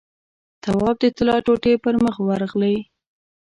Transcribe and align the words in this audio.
تواب 0.63 0.95
د 1.01 1.05
طلا 1.17 1.35
ټوټې 1.45 1.73
پر 1.83 1.93
مخ 2.03 2.15
ورغلې. 2.27 2.75